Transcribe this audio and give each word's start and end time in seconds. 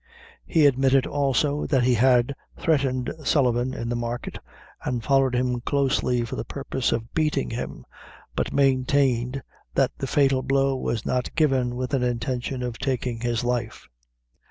He 0.47 0.65
admitted 0.65 1.05
also 1.05 1.67
that 1.67 1.83
he 1.83 1.93
had 1.93 2.33
threatened 2.57 3.13
Sullivan 3.23 3.75
in 3.75 3.87
the 3.87 3.95
market, 3.95 4.39
and 4.83 5.03
followed 5.03 5.35
him 5.35 5.61
closely 5.61 6.25
for 6.25 6.35
the 6.35 6.43
purpose 6.43 6.91
of 6.91 7.13
beating 7.13 7.51
him, 7.51 7.85
but 8.35 8.51
maintained 8.51 9.43
that 9.75 9.91
the 9.99 10.07
fatal 10.07 10.41
blow 10.41 10.75
was 10.75 11.05
not 11.05 11.35
given 11.35 11.75
with 11.75 11.93
an 11.93 12.01
intention 12.01 12.63
of 12.63 12.79
taking 12.79 13.19
his 13.19 13.43
life. 13.43 13.87